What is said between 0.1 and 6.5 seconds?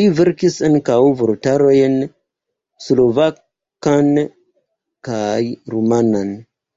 verkis ankaŭ vortarojn: slovakan kaj rumanan.